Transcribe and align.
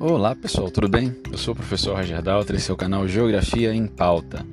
Olá 0.00 0.32
pessoal, 0.32 0.70
tudo 0.70 0.88
bem? 0.88 1.12
Eu 1.28 1.36
sou 1.36 1.52
o 1.52 1.56
professor 1.56 1.96
Roger 1.96 2.22
Daltra 2.22 2.56
e 2.56 2.60
seu 2.60 2.76
canal 2.76 3.08
Geografia 3.08 3.74
em 3.74 3.84
Pauta. 3.88 4.46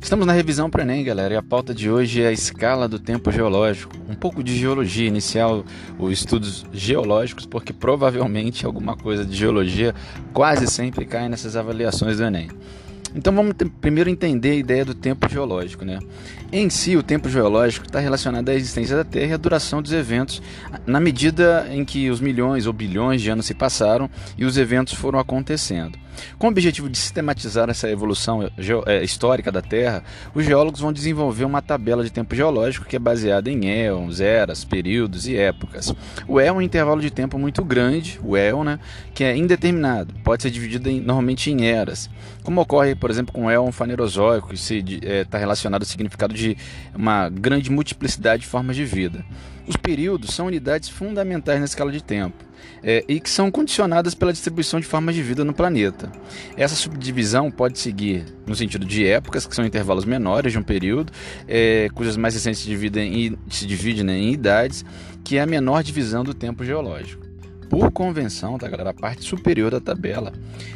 Estamos 0.00 0.24
na 0.24 0.32
revisão 0.32 0.70
para 0.70 0.84
Enem, 0.84 1.02
galera, 1.02 1.34
e 1.34 1.36
a 1.36 1.42
pauta 1.42 1.74
de 1.74 1.90
hoje 1.90 2.22
é 2.22 2.28
a 2.28 2.32
escala 2.32 2.86
do 2.86 2.96
tempo 2.96 3.32
geológico. 3.32 3.96
Um 4.08 4.14
pouco 4.14 4.44
de 4.44 4.56
geologia 4.56 5.08
inicial, 5.08 5.64
os 5.98 6.12
estudos 6.12 6.64
geológicos, 6.72 7.46
porque 7.46 7.72
provavelmente 7.72 8.64
alguma 8.64 8.96
coisa 8.96 9.26
de 9.26 9.34
geologia 9.34 9.92
quase 10.32 10.68
sempre 10.68 11.04
cai 11.04 11.28
nessas 11.28 11.56
avaliações 11.56 12.18
do 12.18 12.24
Enem. 12.24 12.48
Então 13.16 13.34
vamos 13.34 13.54
primeiro 13.80 14.10
entender 14.10 14.50
a 14.50 14.54
ideia 14.54 14.84
do 14.84 14.94
tempo 14.94 15.26
geológico. 15.26 15.86
Né? 15.86 15.98
Em 16.52 16.68
si, 16.68 16.98
o 16.98 17.02
tempo 17.02 17.30
geológico 17.30 17.86
está 17.86 17.98
relacionado 17.98 18.50
à 18.50 18.54
existência 18.54 18.94
da 18.94 19.04
Terra 19.04 19.30
e 19.30 19.32
à 19.32 19.38
duração 19.38 19.80
dos 19.80 19.92
eventos, 19.92 20.42
na 20.86 21.00
medida 21.00 21.66
em 21.70 21.82
que 21.82 22.10
os 22.10 22.20
milhões 22.20 22.66
ou 22.66 22.74
bilhões 22.74 23.22
de 23.22 23.30
anos 23.30 23.46
se 23.46 23.54
passaram 23.54 24.10
e 24.36 24.44
os 24.44 24.58
eventos 24.58 24.92
foram 24.92 25.18
acontecendo. 25.18 25.98
Com 26.38 26.46
o 26.46 26.50
objetivo 26.50 26.88
de 26.88 26.98
sistematizar 26.98 27.68
essa 27.70 27.90
evolução 27.90 28.50
é, 28.86 29.02
histórica 29.02 29.50
da 29.50 29.62
Terra, 29.62 30.02
os 30.34 30.44
geólogos 30.44 30.80
vão 30.80 30.92
desenvolver 30.92 31.44
uma 31.44 31.62
tabela 31.62 32.04
de 32.04 32.10
tempo 32.10 32.34
geológico 32.34 32.86
que 32.86 32.96
é 32.96 32.98
baseada 32.98 33.50
em 33.50 33.68
éons, 33.68 34.20
eras, 34.20 34.64
períodos 34.64 35.26
e 35.26 35.36
épocas. 35.36 35.94
O 36.26 36.40
é 36.40 36.50
um 36.50 36.60
intervalo 36.60 37.00
de 37.00 37.10
tempo 37.10 37.38
muito 37.38 37.64
grande, 37.64 38.20
o 38.22 38.36
éon, 38.36 38.64
né, 38.64 38.78
que 39.14 39.24
é 39.24 39.36
indeterminado, 39.36 40.14
pode 40.22 40.42
ser 40.42 40.50
dividido 40.50 40.88
em, 40.88 41.00
normalmente 41.00 41.50
em 41.50 41.66
eras, 41.66 42.10
como 42.42 42.60
ocorre, 42.60 42.94
por 42.94 43.10
exemplo, 43.10 43.32
com 43.32 43.46
o 43.46 43.50
éon 43.50 43.70
fanerozoico, 43.72 44.48
que 44.48 44.54
está 44.54 44.74
é, 45.02 45.24
tá 45.24 45.38
relacionado 45.38 45.82
ao 45.82 45.86
significado 45.86 46.34
de 46.34 46.56
uma 46.94 47.28
grande 47.28 47.70
multiplicidade 47.70 48.42
de 48.42 48.48
formas 48.48 48.76
de 48.76 48.84
vida. 48.84 49.24
Os 49.66 49.76
períodos 49.76 50.34
são 50.34 50.46
unidades 50.46 50.88
fundamentais 50.88 51.58
na 51.58 51.64
escala 51.64 51.90
de 51.90 52.02
tempo 52.02 52.44
é, 52.82 53.04
e 53.08 53.18
que 53.18 53.28
são 53.28 53.50
condicionadas 53.50 54.14
pela 54.14 54.32
distribuição 54.32 54.78
de 54.78 54.86
formas 54.86 55.14
de 55.14 55.22
vida 55.22 55.44
no 55.44 55.52
planeta. 55.52 56.10
Essa 56.56 56.74
subdivisão 56.74 57.50
pode 57.50 57.78
seguir 57.78 58.24
no 58.46 58.54
sentido 58.54 58.86
de 58.86 59.06
épocas, 59.06 59.46
que 59.46 59.54
são 59.54 59.64
intervalos 59.66 60.04
menores 60.04 60.52
de 60.52 60.58
um 60.58 60.62
período, 60.62 61.12
é, 61.48 61.88
cujas 61.94 62.16
mais 62.16 62.34
recentes 62.34 62.60
se 62.60 62.68
dividem 62.68 63.26
em, 63.26 63.38
se 63.50 63.66
dividem 63.66 64.04
né, 64.04 64.16
em 64.16 64.32
idades, 64.32 64.84
que 65.24 65.36
é 65.36 65.40
a 65.40 65.46
menor 65.46 65.82
divisão 65.82 66.22
do 66.22 66.32
tempo 66.32 66.64
geológico. 66.64 67.25
Por 67.68 67.90
convenção, 67.90 68.58
tá, 68.58 68.68
galera, 68.68 68.90
a 68.90 68.94
parte 68.94 69.24
superior 69.24 69.70
da 69.70 69.80
tabela 69.80 70.32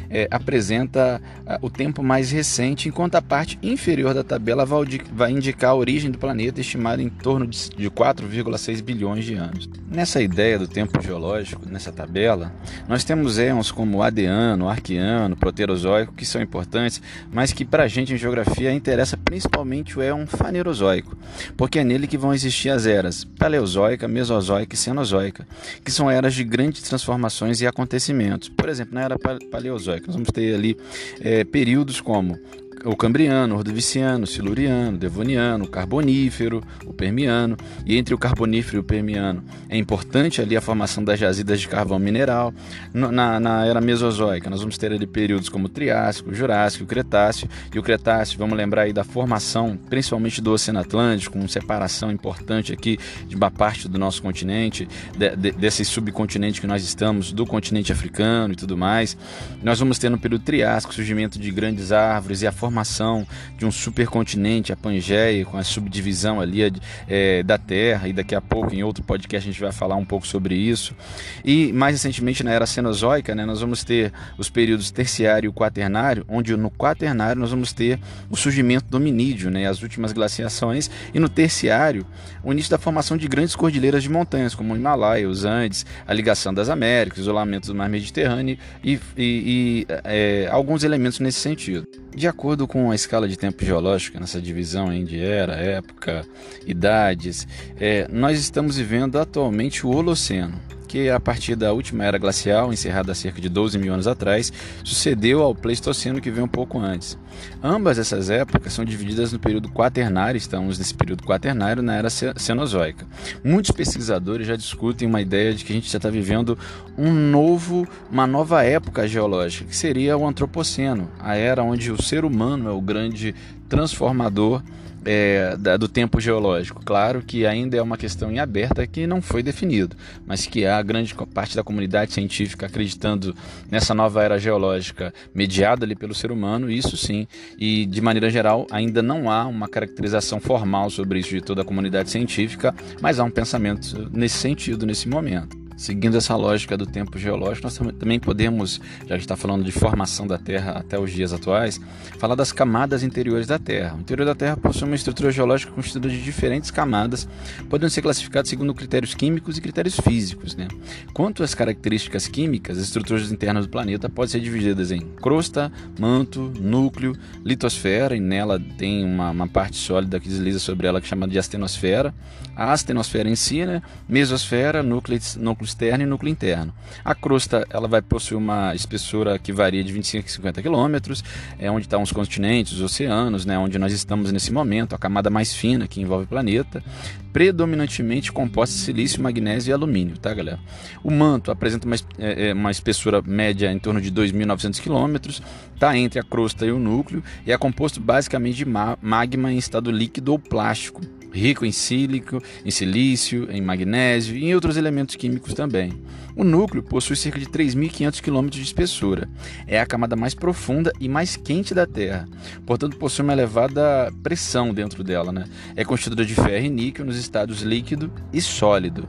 é, 0.09 0.27
apresenta 0.29 1.21
a, 1.45 1.57
o 1.61 1.69
tempo 1.69 2.03
mais 2.03 2.31
recente, 2.31 2.89
enquanto 2.89 3.15
a 3.15 3.21
parte 3.21 3.57
inferior 3.63 4.13
da 4.13 4.23
tabela 4.23 4.65
vai, 4.65 4.85
vai 5.13 5.31
indicar 5.31 5.71
a 5.71 5.75
origem 5.75 6.11
do 6.11 6.17
planeta, 6.17 6.59
estimada 6.59 7.01
em 7.01 7.09
torno 7.09 7.47
de, 7.47 7.69
de 7.69 7.89
4,6 7.89 8.81
bilhões 8.81 9.23
de 9.23 9.35
anos. 9.35 9.69
Nessa 9.89 10.21
ideia 10.21 10.59
do 10.59 10.67
tempo 10.67 11.01
geológico, 11.01 11.67
nessa 11.69 11.91
tabela, 11.91 12.51
nós 12.87 13.03
temos 13.03 13.39
éons 13.39 13.71
como 13.71 14.03
Adeano, 14.03 14.67
Arqueano, 14.67 15.37
Proterozoico, 15.37 16.13
que 16.13 16.25
são 16.25 16.41
importantes, 16.41 17.01
mas 17.31 17.53
que 17.53 17.63
para 17.63 17.83
a 17.83 17.87
gente 17.87 18.13
em 18.13 18.17
geografia 18.17 18.73
interessa 18.73 19.15
principalmente 19.17 19.97
o 19.97 20.01
éon 20.01 20.25
Fanerozoico, 20.27 21.17
porque 21.55 21.79
é 21.79 21.83
nele 21.83 22.07
que 22.07 22.17
vão 22.17 22.33
existir 22.33 22.69
as 22.69 22.85
eras 22.85 23.23
Paleozoica, 23.23 24.07
Mesozoica 24.07 24.75
e 24.75 24.77
Cenozoica, 24.77 25.47
que 25.83 25.91
são 25.91 26.09
eras 26.09 26.33
de 26.33 26.43
grande 26.43 26.80
de 26.81 26.89
transformações 26.89 27.61
e 27.61 27.67
acontecimentos. 27.67 28.49
Por 28.49 28.69
exemplo, 28.69 28.95
na 28.95 29.01
era 29.01 29.17
paleozoica, 29.51 30.07
nós 30.07 30.15
vamos 30.15 30.29
ter 30.31 30.55
ali 30.55 30.77
é, 31.19 31.43
períodos 31.43 32.01
como 32.01 32.37
o 32.83 32.95
Cambriano, 32.95 33.55
Ordoviciano, 33.55 34.25
Siluriano, 34.25 34.97
Devoniano, 34.97 35.67
Carbonífero, 35.67 36.63
o 36.85 36.93
Permiano. 36.93 37.55
E 37.85 37.97
entre 37.97 38.13
o 38.13 38.17
Carbonífero 38.17 38.77
e 38.77 38.79
o 38.79 38.83
Permiano 38.83 39.43
é 39.69 39.77
importante 39.77 40.41
ali 40.41 40.57
a 40.57 40.61
formação 40.61 41.03
das 41.03 41.19
jazidas 41.19 41.59
de 41.61 41.67
carvão 41.67 41.99
mineral. 41.99 42.53
Na, 42.93 43.39
na 43.39 43.65
era 43.65 43.79
Mesozoica, 43.79 44.49
nós 44.49 44.61
vamos 44.61 44.77
ter 44.77 44.91
ali 44.91 45.05
períodos 45.05 45.49
como 45.49 45.65
o 45.65 45.69
Triássico, 45.69 46.31
o 46.31 46.33
Jurássico, 46.33 46.83
o 46.83 46.87
Cretáceo. 46.87 47.47
E 47.73 47.77
o 47.77 47.83
Cretáceo, 47.83 48.37
vamos 48.37 48.57
lembrar 48.57 48.83
aí 48.83 48.93
da 48.93 49.03
formação, 49.03 49.77
principalmente 49.89 50.41
do 50.41 50.51
Oceano 50.51 50.79
Atlântico, 50.79 51.37
com 51.37 51.47
separação 51.47 52.11
importante 52.11 52.73
aqui 52.73 52.97
de 53.27 53.35
uma 53.35 53.51
parte 53.51 53.87
do 53.87 53.99
nosso 53.99 54.21
continente, 54.21 54.87
de, 55.15 55.35
de, 55.35 55.51
desse 55.51 55.85
subcontinente 55.85 56.59
que 56.59 56.67
nós 56.67 56.83
estamos, 56.83 57.31
do 57.31 57.45
continente 57.45 57.91
africano 57.91 58.53
e 58.53 58.55
tudo 58.55 58.75
mais. 58.75 59.15
Nós 59.61 59.79
vamos 59.79 59.99
ter 59.99 60.09
no 60.09 60.17
período 60.17 60.43
Triássico 60.43 60.93
surgimento 60.93 61.37
de 61.37 61.51
grandes 61.51 61.91
árvores 61.91 62.41
e 62.41 62.47
a 62.47 62.51
formação 62.51 62.70
formação 62.71 63.27
de 63.57 63.65
um 63.65 63.71
supercontinente, 63.71 64.71
a 64.71 64.77
Pangeia, 64.77 65.43
com 65.43 65.57
a 65.57 65.63
subdivisão 65.63 66.39
ali 66.39 66.61
é, 67.07 67.43
da 67.43 67.57
Terra, 67.57 68.07
e 68.07 68.13
daqui 68.13 68.33
a 68.33 68.39
pouco, 68.39 68.73
em 68.73 68.81
outro 68.81 69.03
podcast, 69.03 69.47
a 69.47 69.51
gente 69.51 69.61
vai 69.61 69.73
falar 69.73 69.97
um 69.97 70.05
pouco 70.05 70.25
sobre 70.25 70.55
isso. 70.55 70.95
E 71.43 71.73
mais 71.73 71.95
recentemente, 71.95 72.43
na 72.43 72.51
era 72.51 72.65
Cenozoica, 72.65 73.35
né, 73.35 73.45
nós 73.45 73.59
vamos 73.59 73.83
ter 73.83 74.13
os 74.37 74.49
períodos 74.49 74.89
terciário 74.89 75.49
e 75.49 75.53
quaternário, 75.53 76.25
onde 76.29 76.55
no 76.55 76.71
quaternário 76.71 77.41
nós 77.41 77.51
vamos 77.51 77.73
ter 77.73 77.99
o 78.29 78.37
surgimento 78.37 78.85
do 78.89 78.97
hominídeo, 78.97 79.51
né, 79.51 79.67
as 79.67 79.83
últimas 79.83 80.13
glaciações, 80.13 80.89
e 81.13 81.19
no 81.19 81.27
terciário, 81.27 82.05
o 82.43 82.51
início 82.53 82.71
da 82.71 82.77
formação 82.77 83.17
de 83.17 83.27
grandes 83.27 83.55
cordilheiras 83.55 84.01
de 84.01 84.09
montanhas, 84.09 84.55
como 84.55 84.73
o 84.73 84.77
Himalaia, 84.77 85.27
os 85.27 85.43
Andes, 85.43 85.85
a 86.07 86.13
ligação 86.13 86.53
das 86.53 86.69
Américas, 86.69 87.19
o 87.19 87.21
isolamento 87.21 87.67
do 87.67 87.75
mar 87.75 87.89
Mediterrâneo 87.89 88.57
e, 88.83 88.93
e, 88.93 89.01
e 89.17 89.87
é, 90.05 90.47
alguns 90.49 90.83
elementos 90.83 91.19
nesse 91.19 91.39
sentido. 91.39 91.85
De 92.15 92.27
acordo 92.27 92.60
com 92.67 92.91
a 92.91 92.95
escala 92.95 93.27
de 93.27 93.37
tempo 93.37 93.63
geológica, 93.63 94.19
nessa 94.19 94.41
divisão 94.41 94.91
de 95.03 95.19
era, 95.19 95.53
época, 95.53 96.25
idades, 96.65 97.47
é, 97.79 98.07
nós 98.09 98.39
estamos 98.39 98.77
vivendo 98.77 99.17
atualmente 99.17 99.85
o 99.85 99.89
Holoceno, 99.89 100.59
que 100.91 101.09
a 101.09 101.21
partir 101.21 101.55
da 101.55 101.71
última 101.71 102.03
era 102.03 102.17
glacial, 102.17 102.73
encerrada 102.73 103.13
há 103.13 103.15
cerca 103.15 103.39
de 103.39 103.47
12 103.47 103.79
mil 103.79 103.93
anos 103.93 104.07
atrás, 104.07 104.51
sucedeu 104.83 105.41
ao 105.41 105.55
Pleistoceno 105.55 106.19
que 106.19 106.29
veio 106.29 106.43
um 106.43 106.49
pouco 106.49 106.77
antes. 106.77 107.17
Ambas 107.63 107.97
essas 107.97 108.29
épocas 108.29 108.73
são 108.73 108.83
divididas 108.83 109.31
no 109.31 109.39
período 109.39 109.69
quaternário, 109.69 110.37
estamos 110.37 110.77
nesse 110.77 110.93
período 110.93 111.23
quaternário 111.23 111.81
na 111.81 111.95
era 111.95 112.09
Cenozoica. 112.09 113.07
Muitos 113.41 113.71
pesquisadores 113.71 114.45
já 114.45 114.57
discutem 114.57 115.07
uma 115.07 115.21
ideia 115.21 115.53
de 115.53 115.63
que 115.63 115.71
a 115.71 115.75
gente 115.75 115.89
já 115.89 115.97
está 115.97 116.09
vivendo 116.09 116.59
um 116.97 117.13
novo, 117.13 117.87
uma 118.11 118.27
nova 118.27 118.61
época 118.61 119.07
geológica, 119.07 119.69
que 119.69 119.75
seria 119.77 120.17
o 120.17 120.27
Antropoceno, 120.27 121.09
a 121.21 121.37
era 121.37 121.63
onde 121.63 121.89
o 121.89 122.03
ser 122.03 122.25
humano 122.25 122.67
é 122.67 122.73
o 122.73 122.81
grande 122.81 123.33
transformador 123.69 124.61
é, 125.05 125.55
da, 125.57 125.77
do 125.77 125.87
tempo 125.87 126.19
geológico. 126.19 126.81
Claro 126.83 127.21
que 127.21 127.45
ainda 127.45 127.77
é 127.77 127.81
uma 127.81 127.97
questão 127.97 128.31
em 128.31 128.39
aberta 128.39 128.85
que 128.85 129.07
não 129.07 129.21
foi 129.21 129.43
definido, 129.43 129.95
mas 130.25 130.45
que 130.45 130.65
há 130.65 130.81
grande 130.81 131.15
parte 131.33 131.55
da 131.55 131.63
comunidade 131.63 132.13
científica 132.13 132.65
acreditando 132.65 133.35
nessa 133.69 133.93
nova 133.93 134.23
era 134.23 134.39
geológica 134.39 135.13
mediada 135.33 135.85
ali 135.85 135.95
pelo 135.95 136.13
ser 136.13 136.31
humano, 136.31 136.69
isso 136.69 136.97
sim, 136.97 137.27
e 137.57 137.85
de 137.85 138.01
maneira 138.01 138.29
geral 138.29 138.67
ainda 138.71 139.01
não 139.01 139.29
há 139.29 139.45
uma 139.45 139.67
caracterização 139.67 140.39
formal 140.39 140.89
sobre 140.89 141.19
isso 141.19 141.29
de 141.29 141.41
toda 141.41 141.61
a 141.61 141.65
comunidade 141.65 142.09
científica, 142.09 142.73
mas 143.01 143.19
há 143.19 143.23
um 143.23 143.31
pensamento 143.31 144.09
nesse 144.11 144.37
sentido 144.37 144.85
nesse 144.85 145.07
momento. 145.07 145.60
Seguindo 145.81 146.15
essa 146.15 146.35
lógica 146.35 146.77
do 146.77 146.85
tempo 146.85 147.17
geológico, 147.17 147.65
nós 147.65 147.75
também 147.97 148.19
podemos, 148.19 148.79
já 149.07 149.15
que 149.15 149.23
está 149.23 149.35
falando 149.35 149.63
de 149.63 149.71
formação 149.71 150.27
da 150.27 150.37
Terra 150.37 150.73
até 150.73 150.99
os 150.99 151.11
dias 151.11 151.33
atuais, 151.33 151.81
falar 152.19 152.35
das 152.35 152.51
camadas 152.51 153.01
interiores 153.01 153.47
da 153.47 153.57
Terra. 153.57 153.95
O 153.95 153.99
interior 153.99 154.23
da 154.23 154.35
Terra 154.35 154.55
possui 154.55 154.87
uma 154.87 154.95
estrutura 154.95 155.31
geológica 155.31 155.71
constituída 155.71 156.07
de 156.07 156.21
diferentes 156.21 156.69
camadas, 156.69 157.27
podendo 157.67 157.89
ser 157.89 158.03
classificadas 158.03 158.47
segundo 158.47 158.75
critérios 158.75 159.15
químicos 159.15 159.57
e 159.57 159.61
critérios 159.61 159.99
físicos. 159.99 160.55
Né? 160.55 160.67
Quanto 161.15 161.41
às 161.41 161.55
características 161.55 162.27
químicas, 162.27 162.77
as 162.77 162.83
estruturas 162.83 163.31
internas 163.31 163.65
do 163.65 163.71
planeta 163.71 164.07
podem 164.07 164.29
ser 164.29 164.39
divididas 164.39 164.91
em 164.91 164.99
crosta, 164.99 165.71
manto, 165.99 166.53
núcleo, 166.59 167.17
litosfera, 167.43 168.15
e 168.15 168.19
nela 168.19 168.61
tem 168.77 169.03
uma, 169.03 169.31
uma 169.31 169.47
parte 169.47 169.77
sólida 169.77 170.19
que 170.19 170.29
desliza 170.29 170.59
sobre 170.59 170.85
ela 170.85 171.01
que 171.01 171.07
é 171.07 171.09
chamada 171.09 171.31
de 171.31 171.39
astenosfera, 171.39 172.13
a 172.55 172.71
astenosfera 172.71 173.27
em 173.27 173.35
si, 173.35 173.65
né? 173.65 173.81
mesosfera, 174.07 174.83
núcleo, 174.83 175.19
núcleo 175.39 175.70
externo 175.71 176.03
e 176.03 176.07
núcleo 176.07 176.29
interno. 176.29 176.73
A 177.03 177.15
crosta 177.15 177.65
ela 177.69 177.87
vai 177.87 178.01
possuir 178.01 178.37
uma 178.37 178.75
espessura 178.75 179.39
que 179.39 179.51
varia 179.51 179.83
de 179.83 179.91
25 179.91 180.27
a 180.27 180.31
50 180.31 180.61
quilômetros, 180.61 181.23
é 181.57 181.71
onde 181.71 181.85
estão 181.85 182.01
os 182.01 182.11
continentes, 182.11 182.73
os 182.73 182.81
oceanos, 182.81 183.45
né, 183.45 183.57
onde 183.57 183.79
nós 183.79 183.91
estamos 183.93 184.31
nesse 184.31 184.51
momento, 184.51 184.93
a 184.93 184.97
camada 184.97 185.29
mais 185.29 185.53
fina 185.53 185.87
que 185.87 186.01
envolve 186.01 186.25
o 186.25 186.27
planeta, 186.27 186.83
predominantemente 187.31 188.31
composta 188.31 188.75
de 188.75 188.81
silício, 188.81 189.21
magnésio 189.21 189.71
e 189.71 189.73
alumínio, 189.73 190.17
tá, 190.17 190.33
galera? 190.33 190.59
O 191.03 191.09
manto 191.09 191.49
apresenta 191.49 191.85
uma, 191.85 191.95
é, 192.19 192.49
é 192.49 192.53
uma 192.53 192.71
espessura 192.71 193.21
média 193.21 193.71
em 193.71 193.79
torno 193.79 194.01
de 194.01 194.11
2.900 194.11 194.81
quilômetros, 194.81 195.41
está 195.73 195.97
entre 195.97 196.19
a 196.19 196.23
crosta 196.23 196.65
e 196.65 196.71
o 196.71 196.79
núcleo 196.79 197.23
e 197.45 197.51
é 197.51 197.57
composto 197.57 197.99
basicamente 197.99 198.57
de 198.57 198.65
magma 198.65 199.51
em 199.51 199.57
estado 199.57 199.89
líquido 199.89 200.33
ou 200.33 200.39
plástico 200.39 201.01
rico 201.31 201.65
em 201.65 201.71
sílico, 201.71 202.41
em 202.65 202.71
silício, 202.71 203.47
em 203.51 203.61
magnésio 203.61 204.35
e 204.35 204.45
em 204.45 204.55
outros 204.55 204.77
elementos 204.77 205.15
químicos 205.15 205.53
também. 205.53 205.93
O 206.35 206.43
núcleo 206.43 206.83
possui 206.83 207.15
cerca 207.15 207.39
de 207.39 207.45
3.500 207.45 208.21
km 208.21 208.49
de 208.49 208.61
espessura. 208.61 209.29
É 209.67 209.79
a 209.79 209.85
camada 209.85 210.15
mais 210.15 210.33
profunda 210.33 210.91
e 210.99 211.09
mais 211.09 211.35
quente 211.35 211.73
da 211.73 211.85
Terra, 211.85 212.27
portanto 212.65 212.97
possui 212.97 213.23
uma 213.23 213.33
elevada 213.33 214.11
pressão 214.23 214.73
dentro 214.73 215.03
dela. 215.03 215.31
Né? 215.31 215.45
É 215.75 215.83
constituída 215.83 216.25
de 216.25 216.35
ferro 216.35 216.65
e 216.65 216.69
níquel 216.69 217.05
nos 217.05 217.17
estados 217.17 217.61
líquido 217.61 218.11
e 218.31 218.41
sólido. 218.41 219.07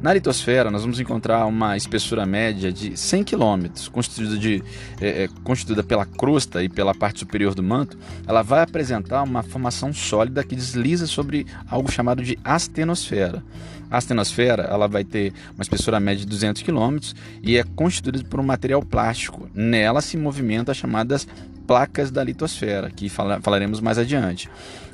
Na 0.00 0.14
litosfera, 0.14 0.70
nós 0.70 0.82
vamos 0.82 1.00
encontrar 1.00 1.44
uma 1.46 1.76
espessura 1.76 2.24
média 2.24 2.72
de 2.72 2.96
100 2.96 3.24
km, 3.24 3.66
constituída, 3.90 4.38
de, 4.38 4.62
é, 5.00 5.24
é, 5.24 5.28
constituída 5.42 5.82
pela 5.82 6.06
crosta 6.06 6.62
e 6.62 6.68
pela 6.68 6.94
parte 6.94 7.18
superior 7.18 7.52
do 7.52 7.64
manto. 7.64 7.98
Ela 8.24 8.42
vai 8.42 8.62
apresentar 8.62 9.24
uma 9.24 9.42
formação 9.42 9.92
sólida 9.92 10.44
que 10.44 10.54
desliza 10.54 11.08
sobre 11.08 11.46
algo 11.68 11.90
chamado 11.90 12.22
de 12.22 12.38
astenosfera. 12.44 13.42
A 13.90 13.96
astenosfera 13.96 14.62
ela 14.70 14.86
vai 14.86 15.02
ter 15.02 15.32
uma 15.56 15.62
espessura 15.62 15.98
média 15.98 16.20
de 16.20 16.26
200 16.26 16.62
km 16.62 16.98
e 17.42 17.56
é 17.56 17.64
constituída 17.64 18.22
por 18.22 18.38
um 18.38 18.44
material 18.44 18.84
plástico. 18.84 19.50
Nela 19.52 20.00
se 20.00 20.16
movimenta 20.16 20.70
as 20.70 20.78
chamadas 20.78 21.26
placas 21.66 22.10
da 22.10 22.22
litosfera, 22.22 22.88
que 22.88 23.08
falaremos 23.08 23.80
mais 23.80 23.98
adiante. 23.98 24.48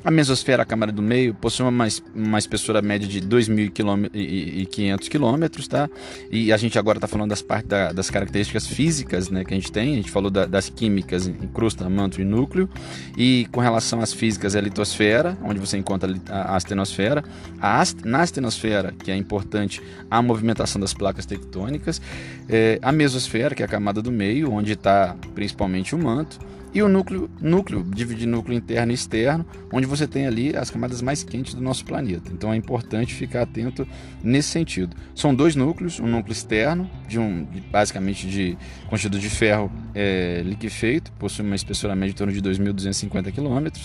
A 0.05 0.11
mesosfera, 0.11 0.61
a 0.61 0.65
camada 0.65 0.91
do 0.91 1.01
meio, 1.01 1.33
possui 1.33 1.65
uma, 1.65 1.87
uma 2.13 2.37
espessura 2.37 2.79
média 2.79 3.07
de 3.07 3.19
2.500 3.19 5.09
km, 5.09 5.67
tá? 5.67 5.89
E 6.31 6.53
a 6.53 6.57
gente 6.57 6.77
agora 6.77 6.99
está 6.99 7.07
falando 7.07 7.31
das, 7.31 7.41
partes 7.41 7.67
da, 7.67 7.91
das 7.91 8.11
características 8.11 8.67
físicas 8.67 9.31
né, 9.31 9.43
que 9.43 9.51
a 9.51 9.57
gente 9.57 9.71
tem, 9.71 9.93
a 9.93 9.95
gente 9.95 10.11
falou 10.11 10.29
da, 10.29 10.45
das 10.45 10.69
químicas 10.69 11.25
em 11.25 11.33
crosta, 11.47 11.89
manto 11.89 12.21
e 12.21 12.23
núcleo, 12.23 12.69
e 13.17 13.47
com 13.51 13.59
relação 13.59 13.99
às 13.99 14.13
físicas 14.13 14.53
é 14.53 14.59
a 14.59 14.61
litosfera, 14.61 15.35
onde 15.43 15.59
você 15.59 15.75
encontra 15.75 16.13
a 16.29 16.55
astenosfera, 16.55 17.23
a 17.59 17.81
ast 17.81 18.07
na 18.07 18.21
astenosfera, 18.21 18.91
que 18.91 19.09
é 19.09 19.17
importante 19.17 19.81
a 20.11 20.21
movimentação 20.21 20.79
das 20.79 20.93
placas 20.93 21.25
tectônicas, 21.25 21.99
é, 22.47 22.77
a 22.79 22.91
mesosfera, 22.91 23.55
que 23.55 23.63
é 23.63 23.65
a 23.65 23.67
camada 23.67 24.03
do 24.03 24.11
meio, 24.11 24.51
onde 24.51 24.73
está 24.73 25.15
principalmente 25.33 25.95
o 25.95 25.97
manto, 25.97 26.37
e 26.75 26.83
o 26.83 26.89
núcleo, 26.89 27.29
núcleo 27.39 27.85
divide 27.85 28.25
núcleo 28.25 28.57
interno 28.57 28.91
e 28.91 28.95
externo, 28.95 29.45
onde 29.71 29.87
você 29.87 30.05
tem 30.05 30.27
ali 30.27 30.53
as 30.53 30.69
camadas 30.69 31.01
mais 31.01 31.23
quentes 31.23 31.53
do 31.53 31.61
nosso 31.61 31.85
planeta. 31.85 32.29
Então 32.33 32.51
é 32.51 32.57
importante 32.57 33.13
ficar 33.13 33.43
atento 33.43 33.87
nesse 34.21 34.49
sentido. 34.49 34.93
São 35.15 35.33
dois 35.33 35.55
núcleos, 35.55 36.01
um 36.01 36.05
núcleo 36.05 36.33
externo, 36.33 36.91
de 37.07 37.17
um, 37.17 37.47
basicamente 37.71 38.27
de 38.27 38.57
constituído 38.89 39.19
de 39.19 39.29
ferro 39.29 39.71
é, 39.93 40.41
liquefeito, 40.43 41.13
possui 41.13 41.45
uma 41.45 41.55
espessura 41.55 41.95
média 41.95 42.09
de 42.09 42.15
torno 42.15 42.33
de 42.33 42.41
2.250 42.41 43.31
km. 43.31 43.79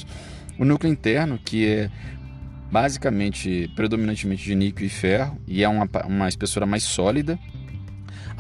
O 0.58 0.64
núcleo 0.64 0.92
interno, 0.92 1.38
que 1.38 1.68
é 1.68 1.90
basicamente 2.72 3.70
predominantemente 3.76 4.42
de 4.42 4.54
níquel 4.56 4.86
e 4.86 4.90
ferro 4.90 5.38
e 5.46 5.62
é 5.62 5.68
uma, 5.68 5.88
uma 6.06 6.28
espessura 6.28 6.66
mais 6.66 6.82
sólida 6.82 7.38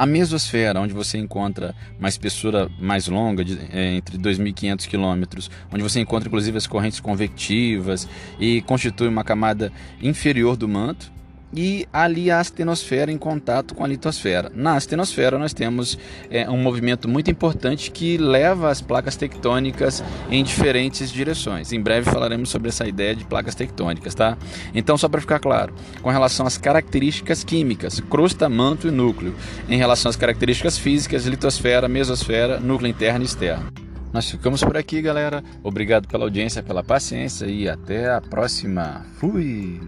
a 0.00 0.06
mesosfera, 0.06 0.80
onde 0.80 0.94
você 0.94 1.18
encontra 1.18 1.74
uma 1.98 2.08
espessura 2.08 2.70
mais 2.80 3.06
longa, 3.06 3.44
de, 3.44 3.58
é, 3.70 3.96
entre 3.96 4.16
2.500 4.16 4.88
quilômetros, 4.88 5.50
onde 5.70 5.82
você 5.82 6.00
encontra 6.00 6.26
inclusive 6.26 6.56
as 6.56 6.66
correntes 6.66 7.00
convectivas 7.00 8.08
e 8.40 8.62
constitui 8.62 9.08
uma 9.08 9.22
camada 9.22 9.70
inferior 10.00 10.56
do 10.56 10.66
manto, 10.66 11.12
e 11.52 11.86
ali 11.92 12.30
a 12.30 12.40
astenosfera 12.40 13.10
em 13.10 13.18
contato 13.18 13.74
com 13.74 13.84
a 13.84 13.88
litosfera. 13.88 14.50
Na 14.54 14.76
astenosfera 14.76 15.38
nós 15.38 15.52
temos 15.52 15.98
é, 16.30 16.48
um 16.48 16.56
movimento 16.56 17.08
muito 17.08 17.30
importante 17.30 17.90
que 17.90 18.16
leva 18.16 18.70
as 18.70 18.80
placas 18.80 19.16
tectônicas 19.16 20.02
em 20.30 20.42
diferentes 20.44 21.10
direções. 21.10 21.72
Em 21.72 21.80
breve 21.80 22.10
falaremos 22.10 22.48
sobre 22.50 22.68
essa 22.68 22.86
ideia 22.86 23.14
de 23.14 23.24
placas 23.24 23.54
tectônicas, 23.54 24.14
tá? 24.14 24.36
Então 24.74 24.96
só 24.96 25.08
para 25.08 25.20
ficar 25.20 25.38
claro, 25.38 25.74
com 26.02 26.10
relação 26.10 26.46
às 26.46 26.56
características 26.56 27.44
químicas, 27.44 28.00
crosta, 28.00 28.48
manto 28.48 28.88
e 28.88 28.90
núcleo, 28.90 29.34
em 29.68 29.76
relação 29.76 30.10
às 30.10 30.16
características 30.16 30.78
físicas, 30.78 31.26
litosfera, 31.26 31.88
mesosfera, 31.88 32.60
núcleo 32.60 32.90
interno 32.90 33.22
e 33.22 33.26
externo. 33.26 33.70
Nós 34.12 34.28
ficamos 34.28 34.62
por 34.62 34.76
aqui, 34.76 35.00
galera. 35.00 35.42
Obrigado 35.62 36.08
pela 36.08 36.24
audiência, 36.24 36.62
pela 36.62 36.82
paciência 36.82 37.46
e 37.46 37.68
até 37.68 38.12
a 38.12 38.20
próxima. 38.20 39.06
Fui! 39.18 39.80